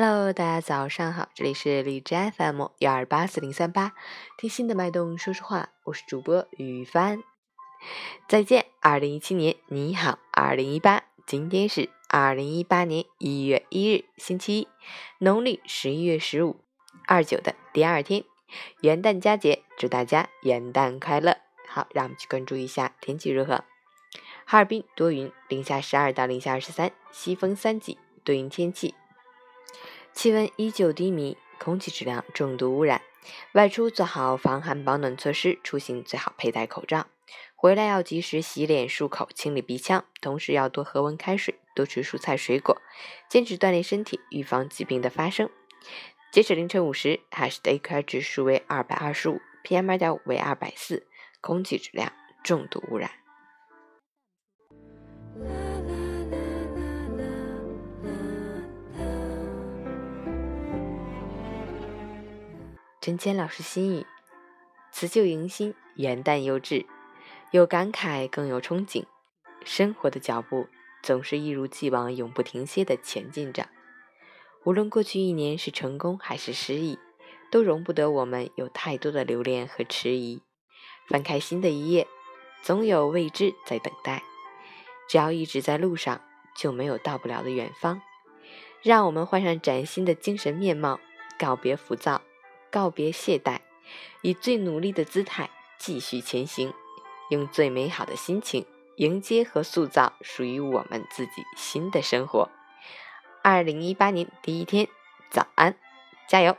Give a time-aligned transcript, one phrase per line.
[0.00, 3.94] Hello，大家早上好，这里是荔枝 FM 幺二八四零三八，
[4.36, 7.24] 听心的脉动说说话，我是主播雨帆。
[8.28, 14.68] 再见，二零一七年，你好，二零一八，今天是二零一八年一月一日，星期一，
[15.18, 16.60] 农历十一月十五，
[17.08, 18.22] 二九的第二天，
[18.82, 21.38] 元旦佳节，祝大家元旦快乐。
[21.66, 23.64] 好，让我们去关注一下天气如何。
[24.44, 28.94] 哈尔滨多云，零下十二到零下二十三，西风三级，多云天气。
[30.18, 33.02] 气温依旧低迷，空气质量重度污染。
[33.52, 37.06] 外出做好防寒保暖措施，出行最好佩戴口罩。
[37.54, 42.82] 回来要及时洗脸漱口，清理鼻腔，同时要多喝温开水，多吃蔬菜水果，
[43.28, 45.48] 坚持锻炼身体，预防疾病的发生。
[46.32, 51.06] 截止凌晨五时，海市的 AQI 指数为二百二十五，PM 二点五为二百四，
[51.40, 53.12] 空气质量重度污染。
[63.08, 64.06] 陈谦老师心语：
[64.92, 66.84] 辞旧迎新，元旦又至，
[67.52, 69.06] 有感慨，更有憧憬。
[69.64, 70.68] 生活的脚步
[71.02, 73.70] 总是一如既往，永不停歇地前进着。
[74.64, 76.98] 无论过去一年是成功还是失意，
[77.50, 80.42] 都容不得我们有太多的留恋和迟疑。
[81.08, 82.06] 翻开新的一页，
[82.60, 84.22] 总有未知在等待。
[85.08, 86.20] 只要一直在路上，
[86.54, 88.02] 就没有到不了的远方。
[88.82, 91.00] 让我们换上崭新的精神面貌，
[91.38, 92.20] 告别浮躁。
[92.70, 93.60] 告别懈怠，
[94.22, 96.72] 以最努力的姿态继续前行，
[97.30, 98.66] 用最美好的心情
[98.96, 102.48] 迎接和塑造属于我们自己新的生活。
[103.42, 104.88] 二零一八年第一天，
[105.30, 105.76] 早安，
[106.28, 106.56] 加油！